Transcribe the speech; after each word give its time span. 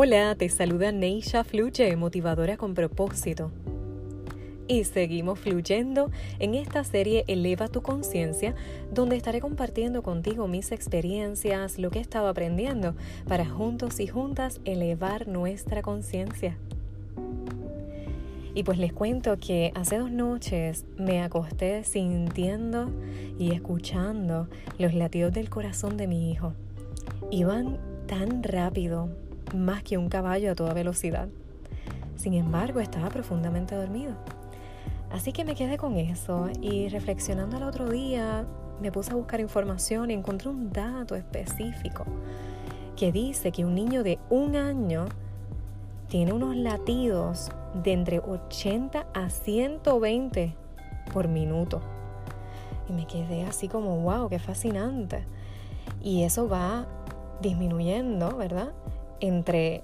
Hola, 0.00 0.36
te 0.36 0.48
saluda 0.48 0.92
Neisha 0.92 1.42
Fluye, 1.42 1.96
motivadora 1.96 2.56
con 2.56 2.74
propósito. 2.74 3.50
Y 4.68 4.84
seguimos 4.84 5.40
fluyendo 5.40 6.12
en 6.38 6.54
esta 6.54 6.84
serie 6.84 7.24
Eleva 7.26 7.66
tu 7.66 7.82
conciencia, 7.82 8.54
donde 8.94 9.16
estaré 9.16 9.40
compartiendo 9.40 10.04
contigo 10.04 10.46
mis 10.46 10.70
experiencias, 10.70 11.80
lo 11.80 11.90
que 11.90 11.98
he 11.98 12.00
estado 12.00 12.28
aprendiendo, 12.28 12.94
para 13.26 13.44
juntos 13.44 13.98
y 13.98 14.06
juntas 14.06 14.60
elevar 14.64 15.26
nuestra 15.26 15.82
conciencia. 15.82 16.56
Y 18.54 18.62
pues 18.62 18.78
les 18.78 18.92
cuento 18.92 19.36
que 19.40 19.72
hace 19.74 19.98
dos 19.98 20.12
noches 20.12 20.84
me 20.96 21.24
acosté 21.24 21.82
sintiendo 21.82 22.88
y 23.36 23.50
escuchando 23.50 24.46
los 24.78 24.94
latidos 24.94 25.32
del 25.32 25.50
corazón 25.50 25.96
de 25.96 26.06
mi 26.06 26.30
hijo. 26.30 26.52
Iban 27.32 27.78
tan 28.06 28.44
rápido, 28.44 29.08
más 29.54 29.82
que 29.82 29.98
un 29.98 30.08
caballo 30.08 30.52
a 30.52 30.54
toda 30.54 30.74
velocidad. 30.74 31.28
Sin 32.16 32.34
embargo, 32.34 32.80
estaba 32.80 33.08
profundamente 33.08 33.74
dormido. 33.74 34.14
Así 35.10 35.32
que 35.32 35.44
me 35.44 35.54
quedé 35.54 35.78
con 35.78 35.96
eso 35.96 36.50
y 36.60 36.88
reflexionando 36.88 37.56
al 37.56 37.62
otro 37.62 37.88
día 37.88 38.44
me 38.80 38.92
puse 38.92 39.12
a 39.12 39.14
buscar 39.14 39.40
información 39.40 40.10
y 40.10 40.14
encontré 40.14 40.48
un 40.48 40.70
dato 40.70 41.14
específico 41.14 42.04
que 42.96 43.12
dice 43.12 43.52
que 43.52 43.64
un 43.64 43.74
niño 43.74 44.02
de 44.02 44.18
un 44.28 44.56
año 44.56 45.06
tiene 46.08 46.32
unos 46.32 46.56
latidos 46.56 47.50
de 47.82 47.92
entre 47.92 48.18
80 48.18 49.06
a 49.14 49.30
120 49.30 50.54
por 51.12 51.28
minuto. 51.28 51.80
Y 52.88 52.92
me 52.92 53.06
quedé 53.06 53.44
así 53.44 53.68
como, 53.68 53.98
wow, 54.00 54.28
qué 54.28 54.38
fascinante. 54.38 55.24
Y 56.02 56.22
eso 56.22 56.48
va 56.48 56.86
disminuyendo, 57.40 58.36
¿verdad? 58.36 58.72
Entre 59.20 59.82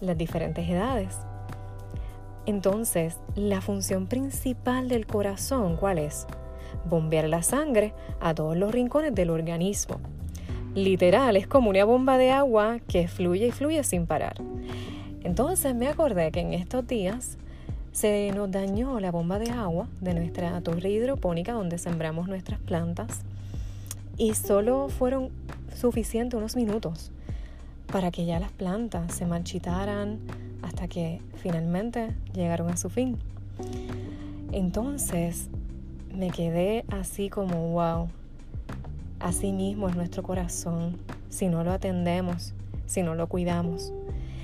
las 0.00 0.16
diferentes 0.16 0.68
edades. 0.68 1.18
Entonces, 2.46 3.18
la 3.36 3.60
función 3.60 4.06
principal 4.06 4.88
del 4.88 5.06
corazón, 5.06 5.76
¿cuál 5.76 5.98
es? 5.98 6.26
Bombear 6.88 7.28
la 7.28 7.42
sangre 7.42 7.92
a 8.20 8.34
todos 8.34 8.56
los 8.56 8.72
rincones 8.72 9.14
del 9.14 9.30
organismo. 9.30 10.00
Literal, 10.74 11.36
es 11.36 11.46
como 11.46 11.70
una 11.70 11.84
bomba 11.84 12.16
de 12.16 12.30
agua 12.30 12.78
que 12.88 13.08
fluye 13.08 13.48
y 13.48 13.50
fluye 13.50 13.84
sin 13.84 14.06
parar. 14.06 14.36
Entonces 15.22 15.74
me 15.74 15.88
acordé 15.88 16.30
que 16.30 16.40
en 16.40 16.54
estos 16.54 16.86
días 16.86 17.36
se 17.92 18.30
nos 18.32 18.50
dañó 18.50 19.00
la 19.00 19.10
bomba 19.10 19.38
de 19.38 19.50
agua 19.50 19.88
de 20.00 20.14
nuestra 20.14 20.60
torre 20.60 20.90
hidropónica 20.90 21.52
donde 21.52 21.76
sembramos 21.76 22.28
nuestras 22.28 22.60
plantas 22.60 23.22
y 24.16 24.34
solo 24.34 24.88
fueron 24.88 25.30
suficientes 25.74 26.38
unos 26.38 26.56
minutos 26.56 27.10
para 27.90 28.10
que 28.10 28.24
ya 28.24 28.38
las 28.38 28.52
plantas 28.52 29.14
se 29.14 29.26
marchitaran 29.26 30.18
hasta 30.62 30.88
que 30.88 31.20
finalmente 31.36 32.14
llegaron 32.32 32.70
a 32.70 32.76
su 32.76 32.90
fin. 32.90 33.18
Entonces 34.52 35.48
me 36.14 36.30
quedé 36.30 36.84
así 36.90 37.30
como, 37.30 37.68
wow, 37.72 38.08
así 39.18 39.52
mismo 39.52 39.88
es 39.88 39.96
nuestro 39.96 40.22
corazón 40.22 40.98
si 41.28 41.48
no 41.48 41.64
lo 41.64 41.72
atendemos, 41.72 42.54
si 42.86 43.02
no 43.02 43.14
lo 43.14 43.28
cuidamos. 43.28 43.92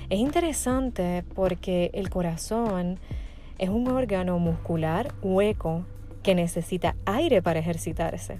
Es 0.09 0.19
interesante 0.19 1.23
porque 1.35 1.91
el 1.93 2.09
corazón 2.09 2.97
es 3.57 3.69
un 3.69 3.87
órgano 3.89 4.39
muscular 4.39 5.13
hueco 5.21 5.83
que 6.23 6.35
necesita 6.35 6.95
aire 7.05 7.41
para 7.41 7.59
ejercitarse. 7.59 8.39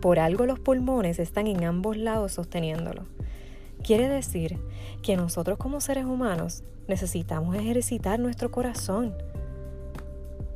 Por 0.00 0.18
algo 0.18 0.46
los 0.46 0.58
pulmones 0.58 1.18
están 1.18 1.46
en 1.46 1.64
ambos 1.64 1.96
lados 1.96 2.32
sosteniéndolo. 2.32 3.04
Quiere 3.86 4.08
decir 4.08 4.58
que 5.00 5.16
nosotros 5.16 5.58
como 5.58 5.80
seres 5.80 6.06
humanos 6.06 6.64
necesitamos 6.88 7.54
ejercitar 7.54 8.18
nuestro 8.18 8.50
corazón 8.50 9.14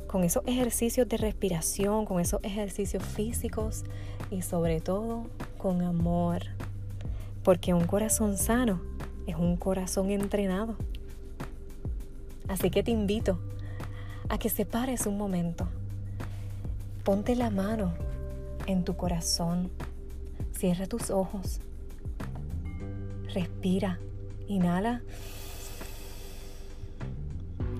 con 0.05 0.25
esos 0.25 0.43
ejercicios 0.45 1.07
de 1.07 1.15
respiración, 1.15 2.05
con 2.05 2.19
esos 2.19 2.41
ejercicios 2.43 3.01
físicos 3.01 3.85
y 4.31 4.41
sobre 4.41 4.81
todo 4.81 5.27
con 5.57 5.81
amor. 5.81 6.41
Porque 7.41 7.73
un 7.73 7.85
corazón 7.85 8.35
sano 8.35 8.81
es 9.25 9.37
un 9.37 9.55
corazón 9.55 10.11
entrenado. 10.11 10.75
Así 12.49 12.69
que 12.69 12.83
te 12.83 12.91
invito 12.91 13.39
a 14.27 14.39
que 14.39 14.49
separes 14.49 15.05
un 15.05 15.17
momento. 15.17 15.69
Ponte 17.05 17.37
la 17.37 17.49
mano 17.49 17.93
en 18.67 18.83
tu 18.83 18.97
corazón. 18.97 19.71
Cierra 20.51 20.85
tus 20.85 21.09
ojos. 21.09 21.61
Respira. 23.33 23.99
Inhala. 24.47 25.01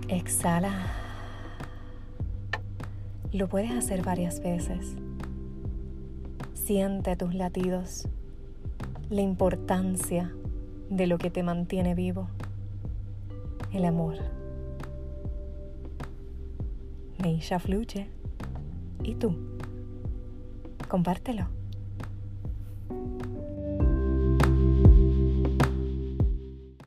Exhala. 0.07 0.71
Lo 3.33 3.47
puedes 3.47 3.71
hacer 3.71 4.03
varias 4.03 4.41
veces. 4.41 4.95
Siente 6.53 7.15
tus 7.15 7.33
latidos. 7.33 8.07
La 9.09 9.21
importancia 9.21 10.33
de 10.89 11.07
lo 11.07 11.17
que 11.17 11.29
te 11.29 11.43
mantiene 11.43 11.95
vivo, 11.95 12.27
el 13.73 13.85
amor. 13.85 14.15
Neisha 17.17 17.59
fluye. 17.59 18.09
¿Y 19.03 19.15
tú? 19.15 19.35
Compártelo. 20.87 21.60